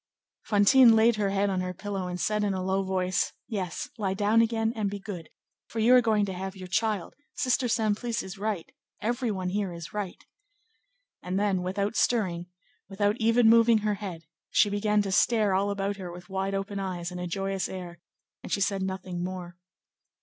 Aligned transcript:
Fantine 0.41 0.95
laid 0.95 1.17
her 1.17 1.29
head 1.29 1.51
on 1.51 1.61
her 1.61 1.75
pillow 1.75 2.07
and 2.07 2.19
said 2.19 2.43
in 2.43 2.55
a 2.55 2.63
low 2.63 2.81
voice: 2.81 3.33
"Yes, 3.47 3.87
lie 3.99 4.15
down 4.15 4.41
again; 4.41 4.73
be 4.87 4.97
good, 4.97 5.29
for 5.67 5.77
you 5.77 5.93
are 5.93 6.01
going 6.01 6.25
to 6.25 6.33
have 6.33 6.55
your 6.55 6.67
child; 6.67 7.13
Sister 7.35 7.67
Simplice 7.67 8.23
is 8.23 8.39
right; 8.39 8.71
every 8.99 9.29
one 9.29 9.49
here 9.49 9.71
is 9.71 9.93
right." 9.93 10.25
And 11.21 11.39
then, 11.39 11.61
without 11.61 11.95
stirring, 11.95 12.47
without 12.89 13.15
even 13.19 13.47
moving 13.47 13.77
her 13.85 13.93
head, 13.93 14.23
she 14.49 14.71
began 14.71 15.03
to 15.03 15.11
stare 15.11 15.53
all 15.53 15.69
about 15.69 15.97
her 15.97 16.11
with 16.11 16.29
wide 16.29 16.55
open 16.55 16.79
eyes 16.79 17.11
and 17.11 17.19
a 17.19 17.27
joyous 17.27 17.69
air, 17.69 17.99
and 18.41 18.51
she 18.51 18.59
said 18.59 18.81
nothing 18.81 19.23
more. 19.23 19.55